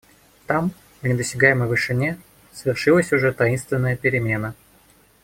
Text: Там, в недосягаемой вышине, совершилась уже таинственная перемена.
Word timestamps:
Там, 0.47 0.71
в 1.01 1.05
недосягаемой 1.05 1.67
вышине, 1.67 2.17
совершилась 2.51 3.13
уже 3.13 3.31
таинственная 3.33 3.95
перемена. 3.95 4.55